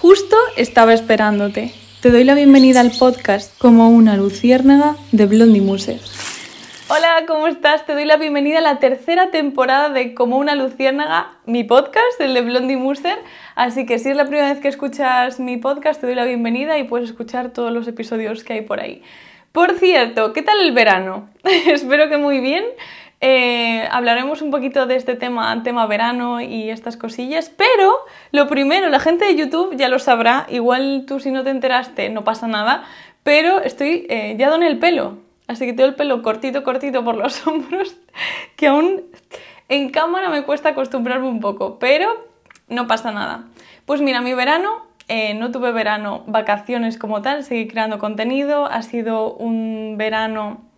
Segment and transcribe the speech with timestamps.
[0.00, 1.74] Justo estaba esperándote.
[2.00, 6.00] Te doy la bienvenida al podcast como una luciérnaga de Blondie Muser.
[6.88, 7.84] Hola, ¿cómo estás?
[7.84, 12.32] Te doy la bienvenida a la tercera temporada de Como una luciérnaga, mi podcast, el
[12.32, 13.18] de Blondie Muser.
[13.56, 16.78] Así que si es la primera vez que escuchas mi podcast, te doy la bienvenida
[16.78, 19.02] y puedes escuchar todos los episodios que hay por ahí.
[19.52, 21.28] Por cierto, ¿qué tal el verano?
[21.66, 22.64] Espero que muy bien.
[23.22, 27.92] Eh, hablaremos un poquito de este tema, tema verano y estas cosillas, pero
[28.32, 32.08] lo primero, la gente de YouTube ya lo sabrá, igual tú si no te enteraste
[32.08, 32.84] no pasa nada,
[33.22, 37.14] pero estoy eh, ya don el pelo, así que tengo el pelo cortito, cortito por
[37.14, 37.94] los hombros,
[38.56, 39.02] que aún
[39.68, 42.26] en cámara me cuesta acostumbrarme un poco, pero
[42.68, 43.44] no pasa nada.
[43.84, 48.80] Pues mira, mi verano eh, no tuve verano, vacaciones como tal, seguí creando contenido, ha
[48.80, 50.69] sido un verano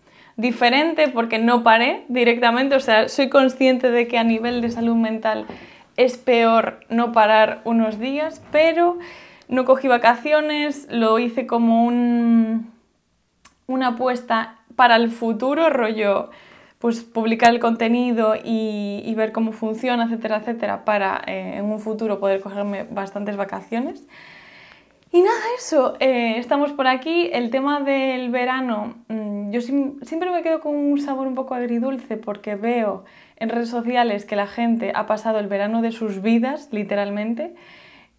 [0.43, 4.97] diferente porque no paré directamente, o sea, soy consciente de que a nivel de salud
[4.97, 5.47] mental
[5.97, 8.99] es peor no parar unos días, pero
[9.49, 12.71] no cogí vacaciones, lo hice como un,
[13.67, 16.31] una apuesta para el futuro, rollo,
[16.79, 22.19] pues publicar el contenido y, ver cómo funciona, etcétera, etcétera, para eh, en un futuro
[22.19, 24.07] poder cogerme bastantes vacaciones.
[25.15, 27.29] Y nada, eso, eh, estamos por aquí.
[27.35, 32.17] El tema del verano, mm, yo siempre me quedo con un sabor un poco agridulce
[32.17, 33.05] porque veo
[33.37, 37.55] en redes sociales que la gente ha pasado el verano de sus vidas, literalmente,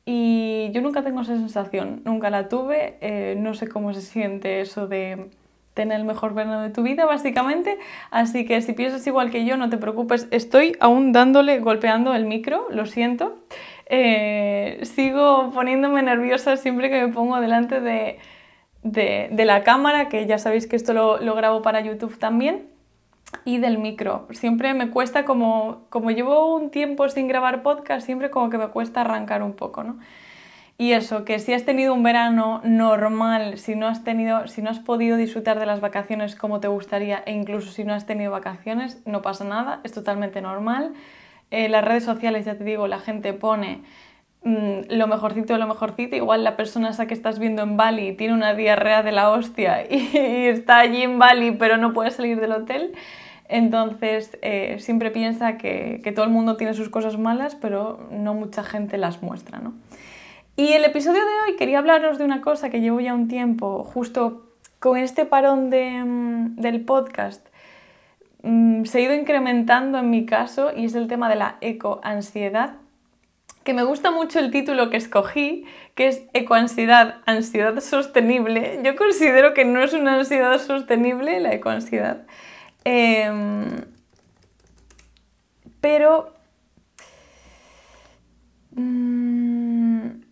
[0.05, 4.61] y yo nunca tengo esa sensación, nunca la tuve, eh, no sé cómo se siente
[4.61, 5.29] eso de
[5.73, 7.79] tener el mejor verano de tu vida, básicamente.
[8.11, 12.25] Así que si piensas igual que yo, no te preocupes, estoy aún dándole, golpeando el
[12.25, 13.39] micro, lo siento.
[13.85, 18.19] Eh, sigo poniéndome nerviosa siempre que me pongo delante de,
[19.45, 22.67] la cámara, que ya sabéis que esto lo, grabo para YouTube también,
[23.45, 24.27] y del micro.
[24.31, 28.67] Siempre me cuesta, como, como llevo un tiempo sin grabar podcast, siempre como que me
[28.67, 29.99] cuesta arrancar un poco, ¿no?
[30.77, 34.71] Y eso, que si has tenido un verano normal, si no has tenido, si no
[34.71, 38.31] has podido disfrutar de las vacaciones como te gustaría, e incluso si no has tenido
[38.31, 40.93] vacaciones, no pasa nada, es totalmente normal.
[41.51, 43.81] En las redes sociales, ya te digo, la gente pone
[44.43, 46.15] mm, lo mejorcito de lo mejorcito.
[46.15, 49.83] Igual la persona esa que estás viendo en Bali tiene una diarrea de la hostia
[49.89, 52.93] y, está allí en Bali pero no puede salir del hotel.
[53.49, 58.33] Entonces eh, siempre piensa que, que, todo el mundo tiene sus cosas malas, pero no
[58.33, 59.59] mucha gente las muestra.
[59.59, 59.73] ¿no?
[60.55, 63.83] Y el episodio de hoy quería hablaros de una cosa que llevo ya un tiempo,
[63.83, 67.47] justo con este parón de, mm, del podcast,
[68.43, 72.75] Mm, se ha ido incrementando en mi caso y es el tema de la ecoansiedad,
[73.63, 75.65] que me gusta mucho el título que escogí,
[75.95, 78.81] que es ecoansiedad, ansiedad sostenible.
[78.83, 82.25] Yo considero que no es una ansiedad sostenible la ecoansiedad.
[82.83, 83.85] Em,
[85.81, 86.33] pero...
[88.75, 90.23] Mm,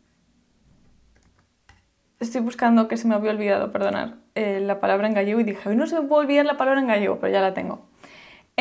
[2.19, 5.69] estoy buscando que se me había olvidado, perdonar, eh, la palabra en gallego y dije,
[5.69, 7.91] hoy no se me puede olvidar la palabra en gallego, pero ya la tengo.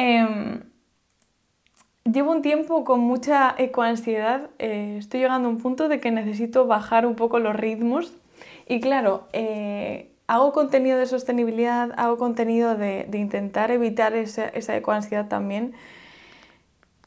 [0.03, 0.63] Em,
[2.05, 6.67] llevo un tiempo con mucha ecoansiedad, eh, estoy llegando a un punto de que necesito
[6.67, 8.11] bajar un poco los ritmos
[8.67, 15.29] y claro, eh, hago contenido de sostenibilidad, hago contenido de, intentar evitar esa, esa ecoansiedad
[15.29, 15.75] también.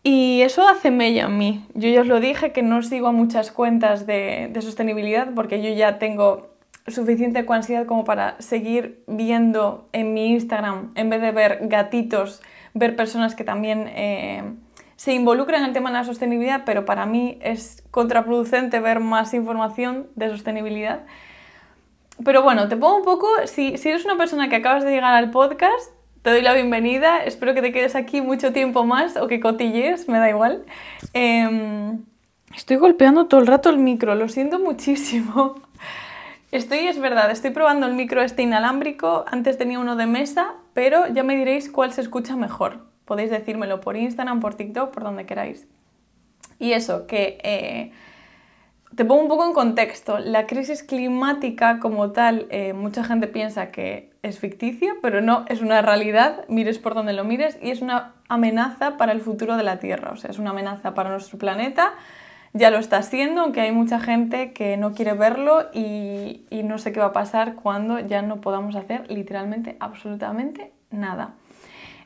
[0.03, 1.65] Y eso hace mella en mí.
[1.73, 5.63] Yo ya os lo dije que no sigo a muchas cuentas de, de sostenibilidad porque
[5.63, 6.53] yo ya tengo
[6.87, 12.41] suficiente ecoansiedad como para seguir viendo en mi Instagram, en vez de ver gatitos
[12.73, 14.44] ver personas que también eh,
[14.95, 19.34] se involucran en el tema de la sostenibilidad, pero para mí es contraproducente ver más
[19.34, 21.01] información de sostenibilidad.
[22.23, 25.13] Pero bueno, te pongo un poco, si, si eres una persona que acabas de llegar
[25.13, 25.91] al podcast,
[26.22, 30.07] te doy la bienvenida, espero que te quedes aquí mucho tiempo más o que cotillees,
[30.07, 30.63] me da igual.
[31.11, 32.05] Em,
[32.55, 35.55] estoy golpeando todo el rato el micro, lo siento muchísimo.
[36.51, 41.07] Estoy, es verdad, estoy probando el micro este inalámbrico, antes tenía uno de mesa, pero
[41.07, 42.79] ya me diréis cuál se escucha mejor.
[43.06, 45.67] Podéis decírmelo por Instagram, por TikTok, por donde queráis.
[46.59, 47.91] Y eso, que eh,
[48.96, 50.20] te pongo un poco en contexto.
[50.20, 55.61] La crisis climática como tal, eh, mucha gente piensa que es ficticia, pero no, es
[55.61, 59.64] una realidad, mires por donde lo mires, y es una amenaza para el futuro de
[59.64, 60.11] la Tierra.
[60.11, 61.93] O sea, es una amenaza para nuestro planeta
[62.53, 66.91] ya lo está haciendo, aunque hay mucha gente que no quiere verlo y, no sé
[66.94, 71.34] qué va a pasar cuando ya no podamos hacer literalmente absolutamente nada.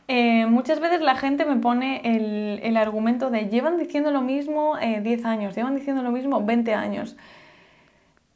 [0.07, 5.05] Eh, muchas veces la gente me pone el, argumento de llevan diciendo lo mismo 10
[5.05, 7.17] eh, años, llevan diciendo lo mismo 20 años.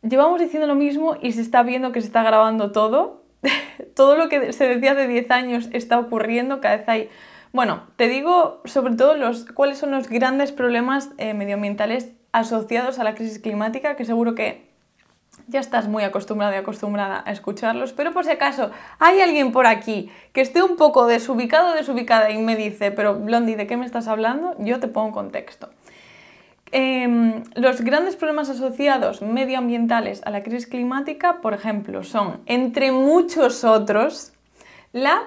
[0.02, 3.24] Llevamos diciendo lo mismo y se está viendo que se está grabando todo.
[3.96, 7.10] todo lo que se decía hace 10 años está ocurriendo, cada vez hay
[7.54, 13.04] bueno, te digo sobre todo los, cuáles son los grandes problemas eh, medioambientales asociados a
[13.04, 14.72] la crisis climática, que seguro que
[15.48, 19.66] ya estás muy acostumbrado y acostumbrada a escucharlos, pero por si acaso hay alguien por
[19.66, 23.78] aquí que esté un poco desubicado o desubicada y me dice, pero Blondie, ¿de qué
[23.78, 24.56] me estás hablando?
[24.60, 25.70] Yo te pongo contexto.
[26.74, 33.66] Em, los grandes problemas asociados medioambientales a la crisis climática, por ejemplo, son, entre muchos
[33.66, 34.32] otros,
[34.94, 35.22] la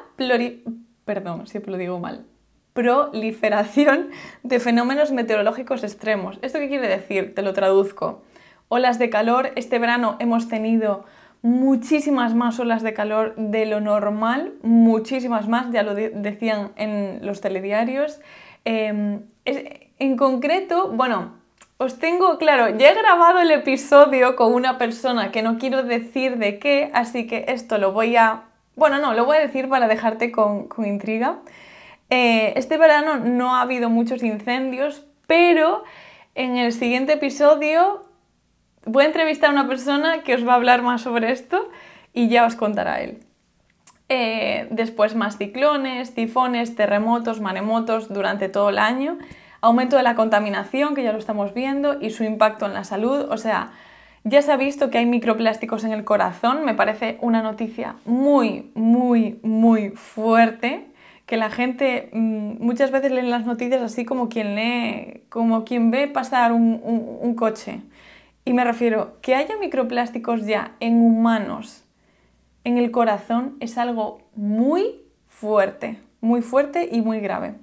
[1.04, 2.24] Perdón, siempre lo digo mal.
[2.72, 4.10] Proliferación
[4.42, 6.38] de fenómenos meteorológicos extremos.
[6.42, 7.34] ¿Esto qué quiere decir?
[7.34, 8.22] Te lo traduzco
[8.68, 9.52] olas de calor.
[9.56, 11.04] Este verano hemos tenido
[11.42, 17.40] muchísimas más olas de calor de lo normal, muchísimas más, ya lo decían en los
[17.40, 18.20] telediarios.
[18.64, 21.34] Em, en concreto, bueno,
[21.76, 26.38] os tengo, claro, ya he grabado el episodio con una persona que no quiero decir
[26.38, 28.44] de qué, así que esto lo voy a...
[28.76, 31.38] Bueno, no, lo voy a decir para dejarte con, intriga.
[32.10, 35.84] Eh, este verano no ha habido muchos incendios, pero
[36.34, 38.02] en el siguiente episodio
[38.84, 41.70] voy a entrevistar a una persona que os va a hablar más sobre esto
[42.12, 43.20] y ya os contará él.
[44.08, 49.18] Eh, después más ciclones, tifones, terremotos, maremotos durante todo el año,
[49.60, 53.26] aumento de la contaminación, que ya lo estamos viendo, y su impacto en la salud.
[53.30, 53.72] O sea,
[54.24, 58.70] ya se ha visto que hay microplásticos en el corazón, me parece una noticia muy,
[58.74, 60.86] muy, muy fuerte,
[61.26, 65.90] que la gente mm, muchas veces lee las noticias así como quien lee, como quien
[65.90, 67.80] ve pasar un coche.
[68.46, 71.84] Y me refiero, que haya microplásticos ya en humanos,
[72.64, 77.54] en el corazón, es algo muy fuerte, muy fuerte y muy grave.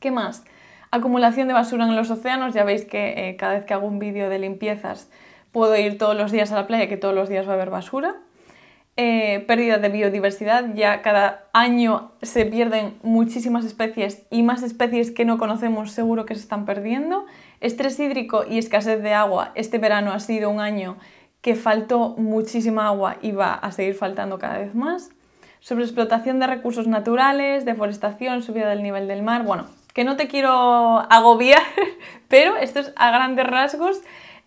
[0.00, 0.44] ¿Qué más?
[0.90, 3.98] Acumulación de basura en los océanos, ya veis que eh, cada vez que hago un
[3.98, 5.08] vídeo de limpiezas
[5.52, 7.70] puedo ir todos los días a la playa, que todos los días va a haber
[7.70, 8.16] basura.
[8.98, 15.24] Eh, pérdida de biodiversidad, ya cada año se pierden muchísimas especies y más especies que
[15.24, 17.24] no conocemos seguro que se están perdiendo.
[17.60, 19.52] Estrés hídrico y escasez de agua.
[19.54, 20.98] Este verano ha sido un año
[21.40, 25.10] que faltó muchísima agua y va a seguir faltando cada vez más.
[25.60, 29.44] Sobreexplotación de recursos naturales, deforestación, subida del nivel del mar.
[29.44, 31.62] Bueno, que no te quiero agobiar,
[32.28, 34.02] pero esto es a grandes rasgos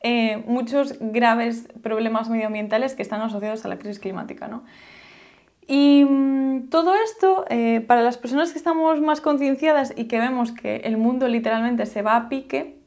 [0.07, 4.47] eh, muchos graves problemas medioambientales que están asociados a la crisis climática.
[4.47, 4.63] ¿no?
[5.65, 10.51] Y mm, todo esto, eh, para las personas que estamos más concienciadas y que vemos
[10.51, 12.77] que el mundo literalmente se va a pique,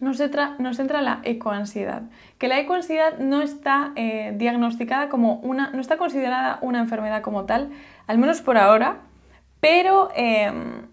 [0.00, 0.56] nos entra,
[1.00, 2.02] la ecoansiedad.
[2.38, 7.44] Que la ecoansiedad no está eh, diagnosticada como una, no está considerada una enfermedad como
[7.44, 7.70] tal,
[8.08, 9.02] al menos por ahora,
[9.60, 10.88] pero em,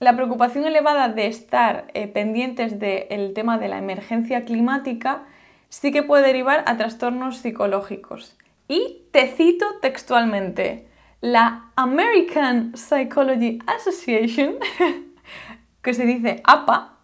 [0.00, 5.24] la preocupación elevada de estar eh, pendientes del tema de la emergencia climática
[5.68, 8.36] sí que puede derivar a trastornos psicológicos.
[8.68, 10.86] Y te cito textualmente,
[11.20, 14.56] la American Psychology Association,
[15.82, 16.98] que se dice APA,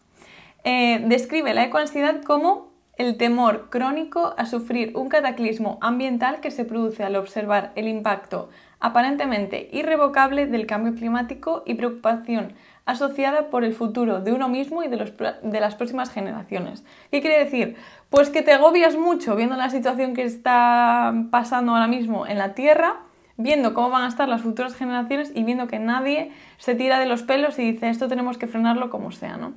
[0.64, 6.66] eh, describe la ecoansiedad como el temor crónico a sufrir un cataclismo ambiental que se
[6.66, 12.54] produce al observar el impacto aparentemente irrevocable del cambio climático y preocupación
[12.90, 16.84] asociada por el futuro de uno mismo y de, de, las próximas generaciones.
[17.10, 17.76] ¿Qué quiere decir?
[18.10, 22.54] Pues que te agobias mucho viendo la situación que está pasando ahora mismo en la
[22.54, 23.00] Tierra,
[23.36, 27.06] viendo cómo van a estar las futuras generaciones y viendo que nadie se tira de
[27.06, 29.54] los pelos y dice esto tenemos que frenarlo como sea, ¿no?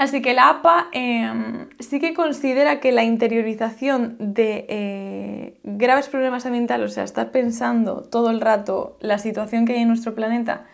[0.00, 6.46] Así que la APA em, sí que considera que la interiorización de eh, graves problemas
[6.46, 10.64] ambientales, o sea, estar pensando todo el rato la situación que hay en nuestro planeta,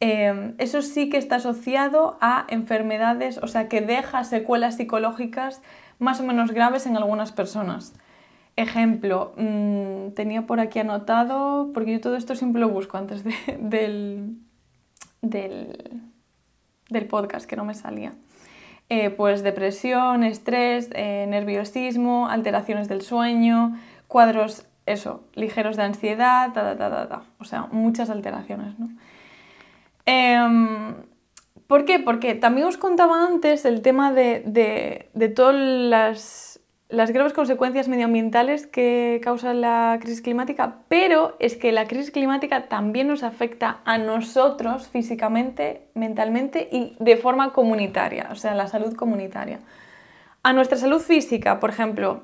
[0.00, 5.62] em, eso sí que está asociado a enfermedades, o sea, que deja secuelas psicológicas
[5.98, 7.94] más o menos graves en algunas personas.
[8.56, 13.24] Ejemplo, mm, tenía por aquí anotado, porque yo todo esto siempre lo busco antes
[13.60, 14.36] del,
[15.20, 18.12] del podcast, que no me salía.
[18.92, 23.78] Eh, pues depresión, estrés, eh, nerviosismo, alteraciones del sueño,
[24.08, 28.88] cuadros, eso, ligeros de ansiedad, ta, ta, ta, ta, o sea, muchas alteraciones, ¿no?
[30.06, 30.94] Em,
[31.66, 32.00] ¿Por qué?
[32.00, 36.50] Porque también os contaba antes el tema de, de, de todas las
[36.90, 42.68] las graves consecuencias medioambientales que causa la crisis climática, pero es que la crisis climática
[42.68, 48.94] también nos afecta a nosotros físicamente, mentalmente y de forma comunitaria, o sea, la salud
[48.94, 49.60] comunitaria.
[50.42, 52.22] A nuestra salud física, por ejemplo,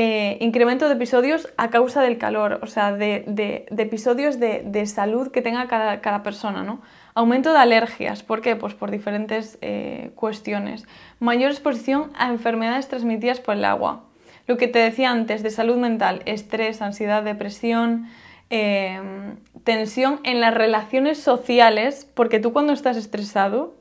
[0.00, 5.42] eh, incremento de episodios a causa del calor, o sea, de, episodios de, salud que
[5.42, 6.80] tenga cada, persona, ¿no?
[7.14, 8.54] Aumento de alergias, ¿por qué?
[8.54, 10.86] Pues por diferentes eh, cuestiones.
[11.18, 14.04] Mayor exposición a enfermedades transmitidas por el agua.
[14.46, 18.08] Lo que te decía antes de salud mental, estrés, ansiedad, depresión,
[18.50, 23.74] em, tensión en las relaciones sociales, porque tú cuando estás estresado,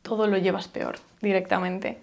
[0.00, 1.98] todo lo llevas peor directamente.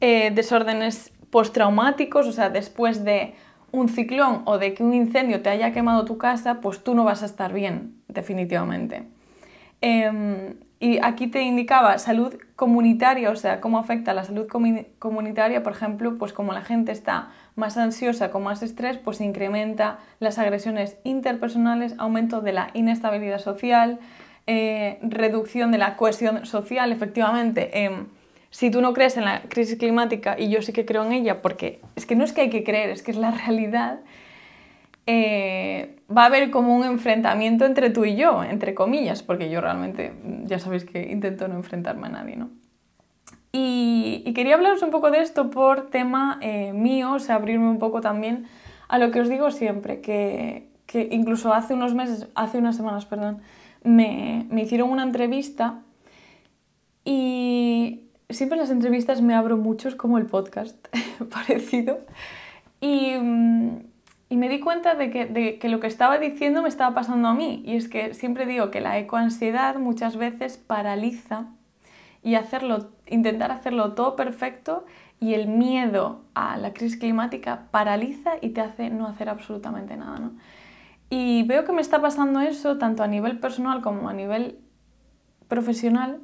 [0.00, 3.34] Eh, desórdenes postraumáticos, o sea, después de
[3.72, 7.04] un ciclón o de que un incendio te haya quemado tu casa, pues tú no
[7.04, 9.04] vas a estar bien, definitivamente.
[9.80, 14.46] Em, y aquí te indicaba salud comunitaria, o sea, cómo afecta la salud
[14.98, 19.98] comunitaria, por ejemplo, pues como la gente está más ansiosa, con más estrés, pues incrementa
[20.18, 24.00] las agresiones interpersonales, aumento de la inestabilidad social,
[24.46, 27.84] eh, reducción de la cohesión social, efectivamente.
[27.84, 28.06] Em,
[28.50, 31.40] si tú no crees en la crisis climática y yo sí que creo en ella,
[31.40, 34.00] porque es que no es que hay que creer, es que es la realidad,
[35.06, 39.60] eh, va a haber como un enfrentamiento entre tú y yo, entre comillas, porque yo
[39.60, 40.12] realmente
[40.44, 42.50] ya sabéis que intento no enfrentarme a nadie, ¿no?
[43.52, 47.80] Y, quería hablaros un poco de esto por tema eh, mío, o sea, abrirme un
[47.80, 48.46] poco también
[48.86, 53.06] a lo que os digo siempre, que, que incluso hace unos meses, hace unas semanas,
[53.06, 53.42] perdón,
[53.82, 55.80] me, me hicieron una entrevista
[57.04, 60.76] y siempre en las entrevistas me abro muchos como el podcast,
[61.30, 61.98] parecido.
[62.80, 63.14] Y,
[64.28, 67.28] y, me di cuenta de que, de que, lo que estaba diciendo me estaba pasando
[67.28, 67.62] a mí.
[67.66, 71.46] Y es que siempre digo que la ecoansiedad muchas veces paraliza
[72.22, 74.84] y hacerlo, intentar hacerlo todo perfecto
[75.20, 80.18] y el miedo a la crisis climática paraliza y te hace no hacer absolutamente nada.
[80.18, 80.32] ¿no?
[81.10, 84.58] Y veo que me está pasando eso tanto a nivel personal como a nivel
[85.48, 86.20] profesional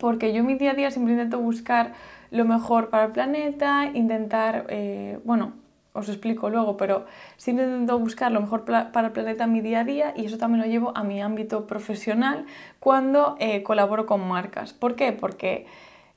[0.00, 1.92] porque yo en mi día a día siempre intento buscar
[2.30, 5.52] lo mejor para el planeta, intentar, eh, bueno,
[5.92, 7.04] os explico luego, pero
[7.36, 10.38] siempre intento buscar lo mejor para el planeta en mi día a día y eso
[10.38, 12.46] también lo llevo a mi ámbito profesional
[12.78, 14.72] cuando eh, colaboro con marcas.
[14.72, 15.12] ¿Por qué?
[15.12, 15.66] Porque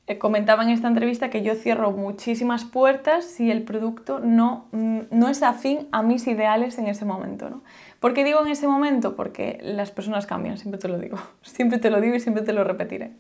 [0.06, 5.00] eh, comentaba en esta entrevista que yo cierro muchísimas puertas si el producto no, mm,
[5.12, 7.50] no es afín a mis ideales en ese momento.
[7.50, 7.64] ¿no?
[8.00, 9.16] ¿Por qué digo en ese momento?
[9.16, 12.54] Porque las personas cambian, siempre te lo digo, siempre te lo digo y siempre te
[12.54, 13.12] lo repetiré.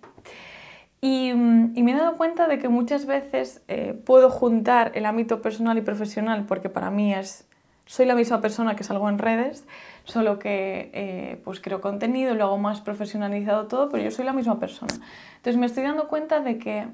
[1.03, 5.41] Mm, y, me he dado cuenta de que muchas veces eh, puedo juntar el ámbito
[5.41, 7.45] personal y profesional porque para mí es,
[7.85, 9.65] soy la misma persona que salgo en redes,
[10.05, 14.31] solo que eh, pues creo contenido, lo hago más profesionalizado todo, pero yo soy la
[14.31, 14.93] misma persona.
[15.35, 16.87] Entonces me estoy dando cuenta de que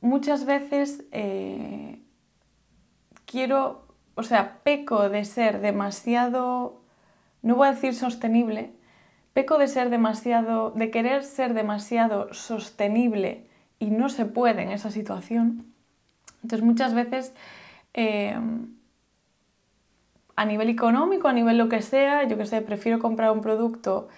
[0.00, 2.00] muchas veces eh,
[3.26, 6.80] quiero, o sea, peco de ser demasiado,
[7.42, 8.72] no voy a decir sostenible,
[9.34, 13.46] peco de ser demasiado, de querer ser demasiado sostenible
[13.78, 15.66] y no se puede en esa situación.
[16.42, 17.34] Entonces muchas veces
[17.92, 18.38] eh,
[20.36, 24.08] a nivel económico, a nivel lo que sea, yo que sé, prefiero comprar un producto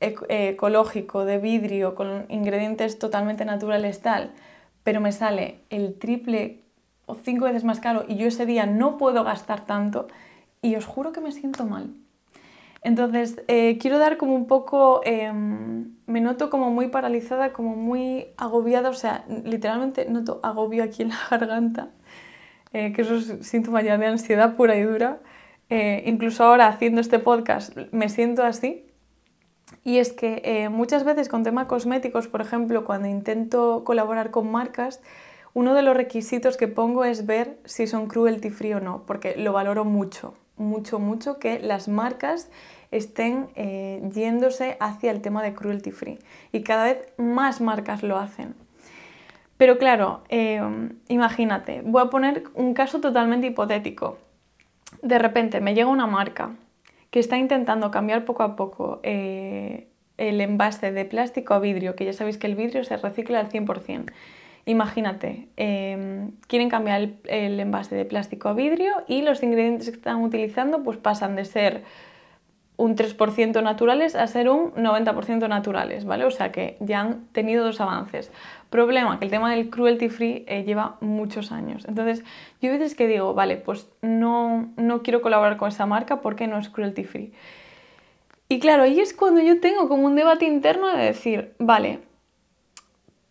[0.00, 4.32] ecológico de vidrio con ingredientes totalmente naturales tal,
[4.82, 6.62] pero me sale el triple
[7.06, 10.08] o cinco veces más caro y yo ese día no puedo gastar tanto
[10.62, 11.94] y os juro que me siento mal.
[12.84, 18.26] Entonces, eh, quiero dar como un poco, em, me noto como muy paralizada, como muy
[18.36, 21.88] agobiada, o sea, literalmente noto agobio aquí en la garganta,
[22.74, 25.20] eh, que eso es síntoma ya de ansiedad pura y dura.
[25.70, 28.86] Eh, incluso ahora haciendo este podcast me siento así.
[29.82, 35.00] Y es que muchas veces con temas cosméticos, por ejemplo, cuando intento colaborar con marcas,
[35.54, 39.36] uno de los requisitos que pongo es ver si son cruelty free o no, porque
[39.36, 42.50] lo valoro mucho, mucho, mucho que las marcas
[42.90, 46.18] estén eh, yéndose hacia el tema de cruelty free.
[46.52, 48.54] Y cada vez más marcas lo hacen.
[49.56, 50.60] Pero claro, eh,
[51.08, 54.18] imagínate, voy a poner un caso totalmente hipotético.
[55.02, 56.50] De repente me llega una marca
[57.10, 62.04] que está intentando cambiar poco a poco eh, el envase de plástico a vidrio, que
[62.04, 64.12] ya sabéis que el vidrio se recicla al 100%.
[64.66, 70.22] Imagínate, quieren cambiar el, el, envase de plástico a vidrio y los ingredientes que están
[70.22, 71.84] utilizando pues pasan de ser
[72.76, 76.24] un 3% naturales a ser un 90% naturales, ¿vale?
[76.24, 78.32] O sea que ya han tenido dos avances.
[78.68, 81.84] Problema, que el tema del cruelty free eh, lleva muchos años.
[81.86, 82.24] Entonces,
[82.60, 86.48] yo a veces que digo, vale, pues no, no quiero colaborar con esa marca porque
[86.48, 87.32] no es cruelty free.
[88.48, 92.00] Y claro, ahí es cuando yo tengo como un debate interno de decir, vale,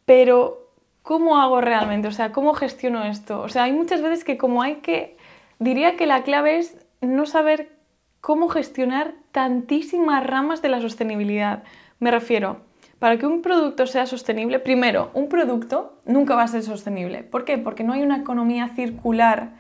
[0.05, 0.62] pero
[1.03, 2.07] ¿cómo hago realmente?
[2.07, 3.41] O sea, ¿cómo gestiono esto?
[3.41, 5.17] O sea, hay muchas veces que como hay que,
[5.60, 7.77] diría que la clave es no saber
[8.22, 11.63] cómo gestionar tantísimas ramas de la sostenibilidad.
[12.00, 12.62] Me refiero,
[13.00, 17.24] para que un producto sea sostenible, primero, un producto nunca va a ser sostenible.
[17.24, 17.57] ¿Por qué?
[17.57, 19.51] Porque no hay una economía circular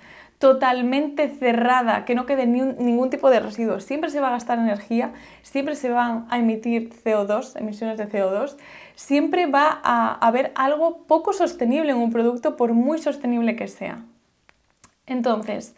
[0.43, 3.85] totalmente cerrada, que no quede ningún tipo de residuos.
[3.85, 8.57] Siempre se va a gastar energía, siempre se van a emitir CO2, emisiones de CO2,
[8.93, 14.03] siempre va a haber algo poco sostenible en un producto por muy sostenible que sea.
[15.05, 15.77] Entonces,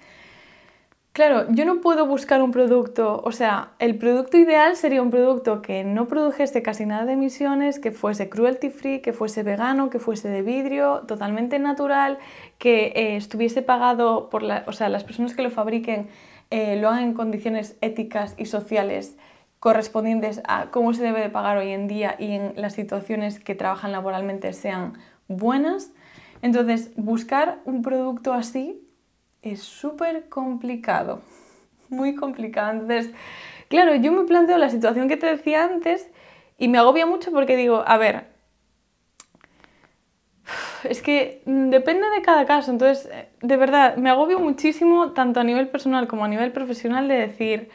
[1.15, 5.62] Claro, yo no puedo buscar un producto, o sea, el producto ideal sería un producto
[5.62, 10.00] que no produjese casi nada de emisiones, que fuese cruelty free, que fuese vegano, que
[10.00, 12.17] fuese de vidrio, totalmente natural,
[12.57, 16.10] que eh, estuviese pagado por la, o sea, las personas que lo fabriquen
[16.51, 19.15] eh, lo hagan en condiciones éticas y sociales
[19.62, 23.55] correspondientes a cómo se debe de pagar hoy en día y en las situaciones que
[23.55, 24.98] trabajan laboralmente sean
[25.29, 25.93] buenas.
[26.41, 28.85] Entonces, buscar un producto así
[29.45, 31.21] es súper complicado,
[31.89, 32.71] muy complicado.
[32.71, 33.11] Entonces,
[33.69, 36.09] claro, yo me planteo la situación que te decía antes
[36.57, 38.27] y me agobia mucho porque digo, a ver,
[40.83, 42.71] es que depende de cada caso.
[42.71, 43.09] Entonces,
[43.41, 47.69] de verdad, me agobio muchísimo, tanto a nivel personal como a nivel profesional, de decir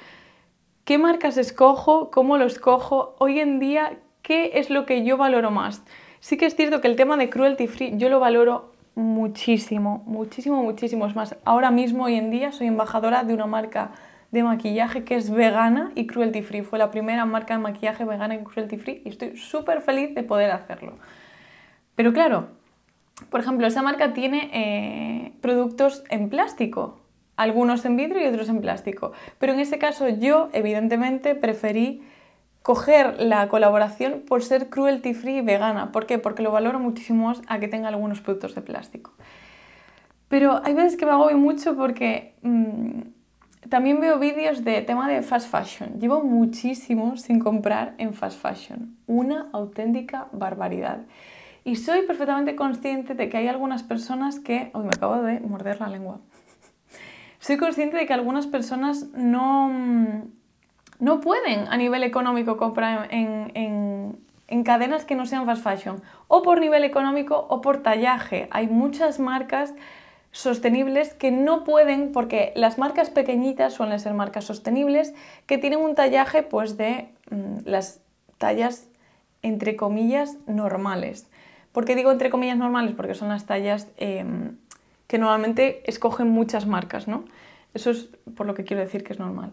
[0.84, 5.50] qué marcas escojo, cómo lo escojo, hoy en día, qué es lo que yo valoro
[5.50, 5.82] más.
[6.20, 8.69] Sí que es cierto que el tema de cruelty free yo lo valoro
[9.00, 11.07] muchísimo, muchísimo, muchísimo.
[11.07, 13.92] Es más, ahora mismo, hoy en día, soy embajadora de una marca
[14.30, 16.62] de maquillaje que es vegana y cruelty free.
[16.62, 20.23] Fue la primera marca de maquillaje vegana y cruelty free y estoy súper feliz de
[20.23, 20.95] poder hacerlo.
[21.97, 22.49] Pero claro,
[23.28, 27.00] por ejemplo, esa marca tiene eh, productos en plástico,
[27.37, 29.12] algunos en vidrio y otros en plástico.
[29.38, 32.02] Pero en ese caso yo, evidentemente, preferí
[32.62, 35.93] coger la colaboración por ser cruelty free y vegana.
[35.93, 36.19] ¿Por qué?
[36.19, 39.12] Porque lo valoro muchísimo a que tenga algunos productos de plástico.
[40.29, 43.00] Pero hay veces que me agobio mucho porque mm,
[43.69, 45.99] también veo vídeos de tema de fast fashion.
[45.99, 48.97] Llevo muchísimo sin comprar en fast fashion.
[49.07, 51.00] Una auténtica barbaridad.
[51.64, 54.71] Y soy perfectamente consciente de que hay algunas personas que...
[54.73, 56.21] Hoy me acabo de morder la lengua.
[57.40, 60.39] soy consciente de que algunas personas no mm,
[61.00, 64.19] no pueden a nivel económico comprar en,
[64.64, 68.49] cadenas que no sean fast fashion, o por nivel económico o por tallaje.
[68.50, 69.75] Hay muchas marcas
[70.33, 75.14] sostenibles que no pueden, porque las marcas pequeñitas suelen ser marcas sostenibles,
[75.47, 78.00] que tienen un tallaje pues de mm, las
[78.38, 78.87] tallas
[79.42, 81.26] entre comillas normales.
[81.73, 82.95] ¿Por qué digo entre comillas normales?
[82.95, 84.57] Porque son las tallas em,
[85.07, 87.24] que normalmente escogen muchas marcas, ¿no?
[87.74, 89.53] Eso es por lo que quiero decir que es normal.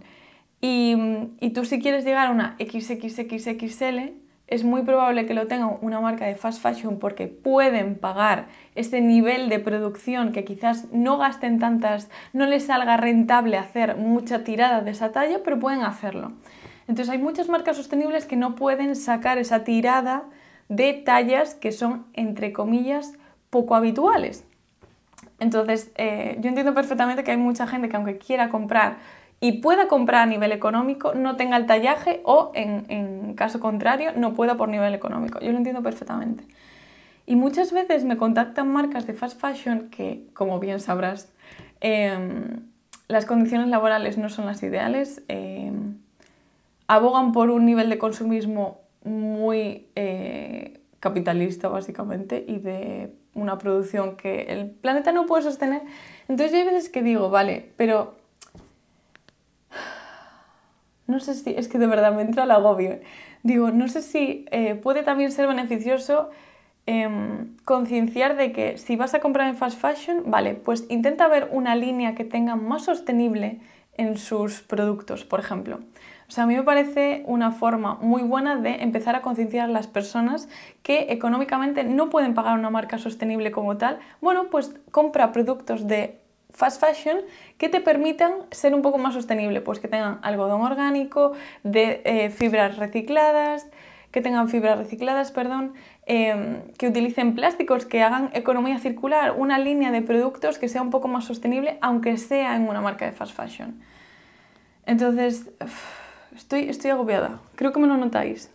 [0.60, 4.14] Y, tú si quieres llegar a una XXXXL,
[4.48, 9.02] es muy probable que lo tenga una marca de fast fashion porque pueden pagar ese
[9.02, 14.82] nivel de producción que quizás no gasten tantas, no les salga rentable hacer mucha tirada
[14.82, 16.32] de esa talla, pero pueden hacerlo.
[16.88, 20.24] Entonces hay muchas marcas sostenibles que no pueden sacar esa tirada
[20.70, 23.14] de tallas que son, entre comillas,
[23.50, 24.46] poco habituales.
[25.40, 28.98] Entonces, eh, yo entiendo perfectamente que hay mucha gente que aunque quiera comprar
[29.40, 34.34] y pueda comprar a nivel económico, no tenga el tallaje o, en, caso contrario, no
[34.34, 35.40] pueda por nivel económico.
[35.40, 36.44] Yo lo entiendo perfectamente.
[37.28, 41.32] Y muchas veces me contactan marcas de fast fashion que, como bien sabrás,
[41.82, 42.64] em,
[43.08, 45.98] las condiciones laborales no son las ideales, em,
[46.88, 54.44] abogan por un nivel de consumismo muy eh, capitalista, básicamente, y de una producción que
[54.50, 55.84] el planeta no puede sostener.
[56.28, 58.17] Entonces yo hay veces que digo, vale, pero
[61.08, 63.00] no sé si, es que de verdad me entra el agobio.
[63.44, 66.30] Digo, no sé si eh, puede también ser beneficioso
[66.86, 71.50] em, concienciar de que si vas a comprar en fast fashion, vale, pues intenta ver
[71.52, 73.60] una línea que tenga más sostenible
[73.98, 75.80] en sus productos, por ejemplo.
[76.28, 79.72] O sea, a mí me parece una forma muy buena de empezar a concienciar a
[79.72, 80.50] las personas
[80.84, 84.00] que económicamente no pueden pagar una marca sostenible como tal.
[84.20, 87.20] Bueno, pues compra productos de fast fashion
[87.58, 91.34] que te permitan ser un poco más sostenible, pues que tengan algodón orgánico,
[91.64, 93.68] de eh, fibras recicladas,
[94.12, 95.74] que tengan fibras recicladas, perdón,
[96.06, 100.90] em, que utilicen plásticos, que hagan economía circular, una línea de productos que sea un
[100.90, 103.80] poco más sostenible, aunque sea en una marca de fast fashion.
[104.86, 105.52] Entonces,
[106.36, 108.50] estoy, estoy agobiada, creo que me lo notáis.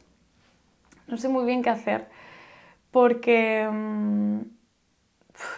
[1.06, 2.08] No sé muy bien qué hacer,
[2.90, 3.68] porque...
[3.70, 4.40] Mm,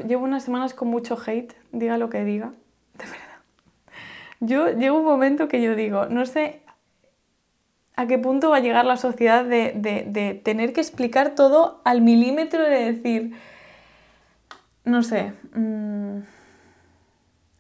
[0.07, 2.53] llevo unas semanas con mucho hate, diga lo que diga,
[2.99, 3.19] de verdad.
[4.41, 6.63] Yo llego un momento que yo digo, no sé
[7.97, 12.63] a qué punto va a llegar la sociedad de, tener que explicar todo al milímetro
[12.63, 13.35] de decir,
[14.85, 16.19] no sé, mm,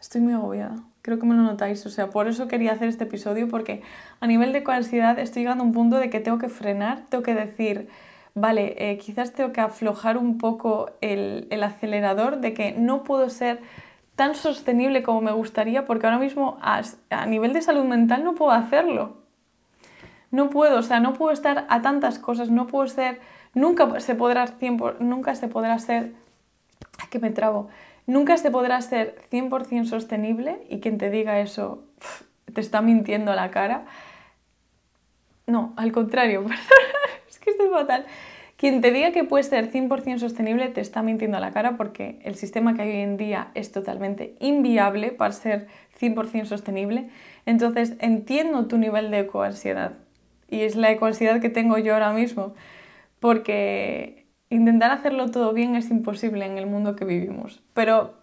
[0.00, 0.76] estoy muy agobiada.
[1.02, 3.82] Creo que me lo notáis, o sea, por eso quería hacer este episodio, porque
[4.20, 7.22] a nivel de ansiedad estoy llegando a un punto de que tengo que frenar, tengo
[7.22, 7.88] que decir,
[8.34, 13.60] vale, eh, quizás tengo que aflojar un poco el, acelerador de que no puedo ser
[14.16, 16.82] tan sostenible como me gustaría porque ahora mismo a,
[17.26, 19.16] nivel de salud mental no puedo hacerlo.
[20.30, 23.20] No puedo, o sea, no puedo estar a tantas cosas, no puedo ser,
[23.54, 26.12] nunca se podrá, tiempo, nunca se podrá ser,
[27.10, 27.68] que me trabo,
[28.06, 31.84] nunca se podrá ser 100% sostenible y quien te diga eso
[32.52, 33.84] te está mintiendo a la cara.
[35.46, 36.44] No, al contrario,
[37.28, 38.06] es que estoy fatal.
[38.56, 42.20] Quien te diga que puede ser 100% sostenible te está mintiendo a la cara porque
[42.22, 45.66] el sistema que hay hoy en día es totalmente inviable para ser
[46.00, 47.08] 100% sostenible.
[47.46, 49.94] Entonces entiendo tu nivel de ecoansiedad
[50.48, 52.54] y es la ecoansiedad que tengo yo ahora mismo
[53.18, 57.62] porque intentar hacerlo todo bien es imposible en el mundo que vivimos.
[57.72, 58.14] Pero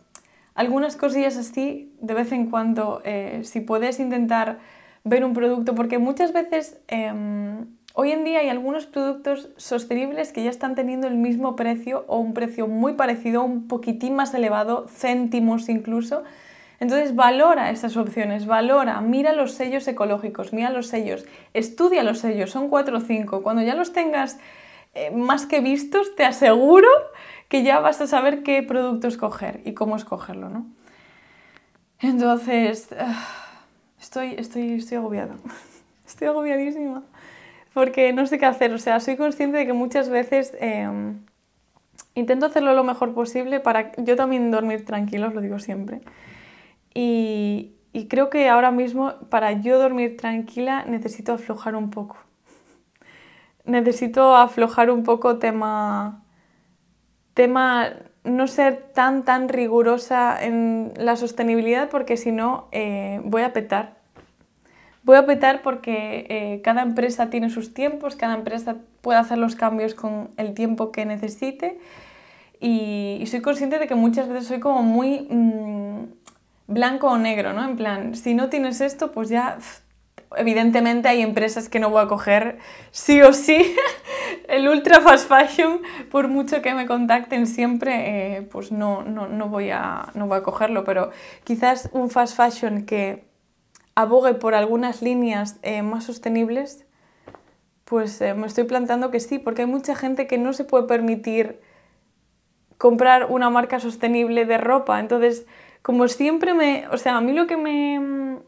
[0.54, 4.60] algunas cosillas así, de vez en cuando, eh, si puedes intentar
[5.04, 10.44] ver un producto, porque muchas veces em, hoy en día hay algunos productos sostenibles que
[10.44, 14.88] ya están teniendo el mismo precio o un precio muy parecido, un poquitín más elevado,
[14.88, 16.24] céntimos incluso.
[16.80, 22.50] Entonces valora esas opciones, valora, mira los sellos ecológicos, mira los sellos, estudia los sellos,
[22.50, 23.44] son 4 o 5.
[23.44, 24.40] Cuando ya los tengas
[24.94, 26.88] eh, más que vistos, te aseguro
[27.48, 30.66] que ya vas a saber qué producto escoger y cómo escogerlo, ¿no?
[32.00, 33.28] Entonces, ah,
[34.00, 35.36] estoy, estoy, estoy agobiada,
[36.08, 37.04] estoy agobiadísima,
[37.74, 41.20] porque no sé qué hacer, o sea, soy consciente de que muchas veces em,
[42.16, 46.02] intento hacerlo lo mejor posible para yo también dormir tranquilo, os lo digo siempre,
[46.94, 52.18] y, y creo que ahora mismo para yo dormir tranquila necesito aflojar un poco.
[53.64, 56.24] Necesito aflojar un poco tema
[57.34, 63.54] tema no ser tan tan rigurosa en la sostenibilidad porque si no eh, voy a
[63.54, 64.01] petar.
[65.04, 69.56] Voy a petar porque eh, cada empresa tiene sus tiempos, cada empresa puede hacer los
[69.56, 71.80] cambios con el tiempo que necesite
[72.60, 76.04] y, soy consciente de que muchas veces soy como muy mm,
[76.68, 77.68] blanco o negro, ¿no?
[77.68, 79.58] En plan, si no tienes esto, pues ya
[80.38, 82.60] evidentemente hay empresas que no voy a coger
[82.92, 83.76] sí o sí.
[84.48, 89.72] El ultra fast fashion, por mucho que me contacten siempre, eh, pues no, no, voy
[89.72, 90.84] a, no voy a cogerlo.
[90.84, 91.10] Pero
[91.44, 93.24] quizás un fast fashion que
[93.96, 96.86] abogue por algunas líneas eh, más sostenibles,
[97.86, 100.86] pues eh, me estoy planteando que sí, porque hay mucha gente que no se puede
[100.86, 101.60] permitir
[102.78, 105.00] comprar una marca sostenible de ropa.
[105.00, 105.46] Entonces,
[105.82, 106.88] como siempre me...
[106.92, 108.40] O sea, a mí lo que me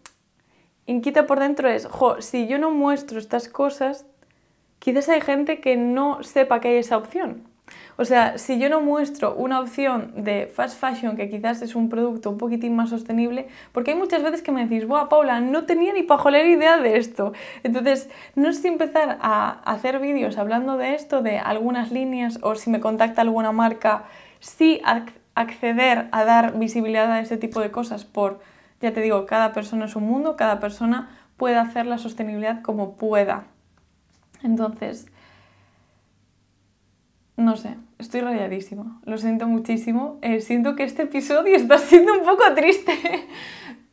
[0.86, 1.88] inquieta por dentro es,
[2.19, 4.06] si yo no muestro estas cosas,
[4.79, 7.52] quizás hay gente que no sepa que hay esa opción.
[7.97, 11.89] O sea, si yo no muestro una opción de fast fashion que quizás es un
[11.89, 15.65] producto un poquitín más sostenible, porque hay muchas veces que me decís, Buah, Paula, no
[15.65, 17.34] tenía ni pajoler idea de esto.
[17.63, 22.56] Entonces, no sé si empezar a hacer vídeos hablando de esto, de algunas líneas, o
[22.56, 24.06] si me contacta alguna marca,
[24.39, 24.82] sí
[25.36, 28.39] acceder a dar visibilidad a ese tipo de cosas por
[28.82, 32.97] ya te digo, cada persona es un mundo, cada persona puede hacer la sostenibilidad como
[32.97, 33.45] pueda.
[34.43, 35.08] Entonces,
[37.38, 40.19] no sé, estoy rayadísima, lo siento muchísimo.
[40.22, 42.93] Eh, siento que este episodio está siendo un poco triste,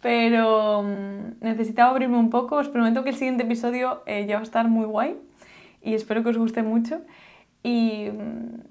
[0.03, 2.57] pero mm, necesitaba abrirme un poco.
[2.57, 5.17] Os prometo que el siguiente episodio eh, ya va a estar muy guay
[5.83, 7.01] y espero que os guste mucho.
[7.63, 8.70] Y mm,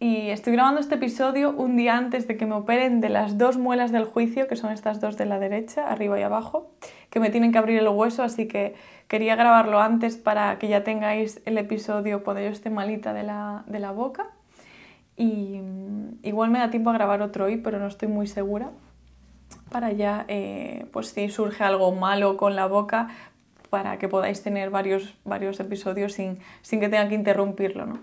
[0.00, 3.58] y estoy grabando este episodio un día antes de que me operen de las dos
[3.58, 6.70] muelas del juicio, que son estas dos de la derecha, arriba y abajo,
[7.10, 8.76] que me tienen que abrir el hueso, así que
[9.08, 13.64] quería grabarlo antes para que ya tengáis el episodio cuando yo esté malita de la,
[13.66, 14.28] de la boca.
[15.16, 18.70] Y mm, igual me da tiempo a grabar otro hoy, pero no estoy muy segura.
[19.68, 23.08] Para ya, eh, pues si surge algo malo con la boca,
[23.68, 27.84] para que podáis tener varios, varios episodios sin, sin que tenga que interrumpirlo.
[27.84, 27.98] ¿no?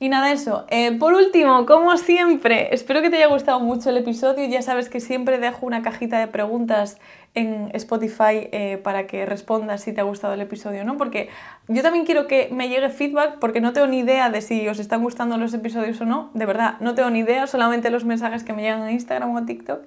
[0.00, 0.64] Y nada, eso.
[0.68, 4.46] Eh, por último, como siempre, espero que te haya gustado mucho el episodio.
[4.46, 6.98] Ya sabes que siempre dejo una cajita de preguntas
[7.34, 11.28] en Spotify eh, para que respondas si te ha gustado el episodio o no, porque
[11.66, 14.78] yo también quiero que me llegue feedback porque no tengo ni idea de si os
[14.78, 16.30] están gustando los episodios o no.
[16.32, 19.38] De verdad, no tengo ni idea, solamente los mensajes que me llegan a Instagram o
[19.38, 19.80] a TikTok.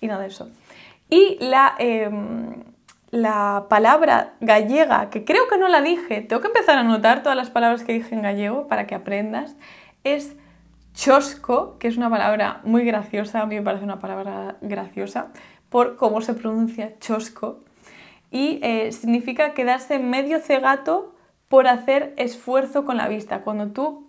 [0.00, 0.48] Y nada, eso.
[1.08, 1.74] Y la...
[1.78, 2.69] Em,
[3.10, 7.36] la palabra gallega, que creo que no la dije, tengo que empezar a anotar todas
[7.36, 9.56] las palabras que dije en gallego para que aprendas,
[10.04, 10.36] es
[10.94, 15.28] chosco, que es una palabra muy graciosa, a mí me parece una palabra graciosa,
[15.68, 17.60] por cómo se pronuncia chosco,
[18.30, 21.14] y eh, significa quedarse medio cegato
[21.48, 23.42] por hacer esfuerzo con la vista.
[23.42, 24.08] Cuando tú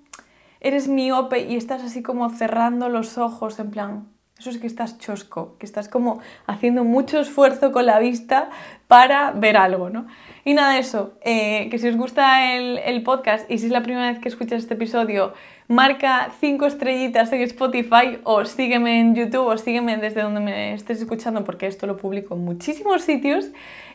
[0.60, 4.11] eres miope y estás así como cerrando los ojos, en plan,
[4.41, 8.49] eso es que estás chosco, que estás como haciendo mucho esfuerzo con la vista
[8.88, 10.08] para ver algo, ¿no?
[10.43, 14.12] Y nada eso, eh, que si os gusta el, podcast y si es la primera
[14.12, 15.34] vez que escuchas este episodio,
[15.67, 20.99] marca 5 estrellitas en Spotify o sígueme en YouTube o sígueme desde donde me estés
[20.99, 23.45] escuchando porque esto lo publico en muchísimos sitios.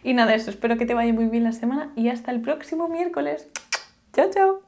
[0.04, 2.86] Y nada eso, espero que te vaya muy bien la semana y hasta el próximo
[2.88, 3.48] miércoles.
[4.12, 4.65] Chao, chao.